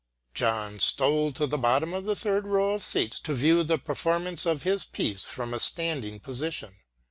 [0.33, 4.47] John stole to the bottom of the third row of seats to view the performance
[4.47, 6.73] of his piece from a standing position.